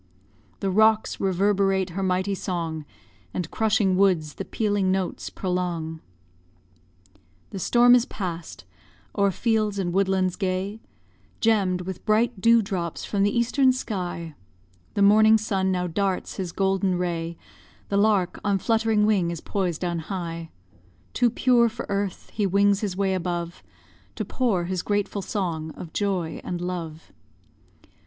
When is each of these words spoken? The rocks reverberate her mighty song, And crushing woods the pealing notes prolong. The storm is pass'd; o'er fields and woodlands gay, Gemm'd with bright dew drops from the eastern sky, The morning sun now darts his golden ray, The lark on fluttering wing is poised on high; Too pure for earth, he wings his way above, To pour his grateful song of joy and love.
The 0.61 0.71
rocks 0.71 1.19
reverberate 1.19 1.91
her 1.91 2.01
mighty 2.01 2.33
song, 2.33 2.85
And 3.35 3.51
crushing 3.51 3.95
woods 3.97 4.33
the 4.33 4.45
pealing 4.45 4.91
notes 4.91 5.29
prolong. 5.29 5.99
The 7.51 7.59
storm 7.59 7.93
is 7.93 8.05
pass'd; 8.07 8.63
o'er 9.15 9.29
fields 9.29 9.77
and 9.77 9.93
woodlands 9.93 10.35
gay, 10.37 10.79
Gemm'd 11.39 11.81
with 11.81 12.03
bright 12.03 12.41
dew 12.41 12.63
drops 12.63 13.05
from 13.05 13.21
the 13.21 13.37
eastern 13.37 13.71
sky, 13.71 14.33
The 14.95 15.03
morning 15.03 15.37
sun 15.37 15.71
now 15.71 15.85
darts 15.85 16.37
his 16.37 16.51
golden 16.51 16.97
ray, 16.97 17.37
The 17.89 17.97
lark 17.97 18.39
on 18.43 18.57
fluttering 18.57 19.05
wing 19.05 19.29
is 19.29 19.39
poised 19.39 19.85
on 19.85 19.99
high; 19.99 20.49
Too 21.13 21.29
pure 21.29 21.69
for 21.69 21.85
earth, 21.89 22.31
he 22.33 22.47
wings 22.47 22.81
his 22.81 22.97
way 22.97 23.13
above, 23.13 23.61
To 24.15 24.25
pour 24.25 24.63
his 24.65 24.81
grateful 24.81 25.21
song 25.21 25.69
of 25.75 25.93
joy 25.93 26.41
and 26.43 26.59
love. 26.59 27.11